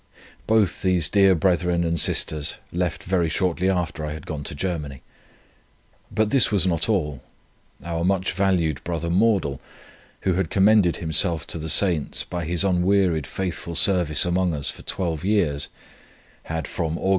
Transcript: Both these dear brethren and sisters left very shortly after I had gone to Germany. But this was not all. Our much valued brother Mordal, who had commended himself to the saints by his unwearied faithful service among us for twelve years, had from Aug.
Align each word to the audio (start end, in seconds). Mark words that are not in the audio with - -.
Both 0.47 0.81
these 0.81 1.07
dear 1.07 1.35
brethren 1.35 1.83
and 1.83 1.99
sisters 1.99 2.57
left 2.73 3.03
very 3.03 3.29
shortly 3.29 3.69
after 3.69 4.03
I 4.03 4.13
had 4.13 4.25
gone 4.25 4.43
to 4.45 4.55
Germany. 4.55 5.03
But 6.11 6.31
this 6.31 6.51
was 6.51 6.65
not 6.65 6.89
all. 6.89 7.21
Our 7.85 8.03
much 8.03 8.31
valued 8.31 8.83
brother 8.83 9.11
Mordal, 9.11 9.59
who 10.21 10.33
had 10.33 10.49
commended 10.49 10.95
himself 10.95 11.45
to 11.47 11.59
the 11.59 11.69
saints 11.69 12.23
by 12.23 12.45
his 12.45 12.63
unwearied 12.63 13.27
faithful 13.27 13.75
service 13.75 14.25
among 14.25 14.55
us 14.55 14.71
for 14.71 14.81
twelve 14.81 15.23
years, 15.23 15.69
had 16.45 16.67
from 16.67 16.97
Aug. 16.97 17.09